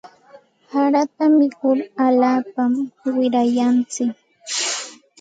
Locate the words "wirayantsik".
3.17-4.13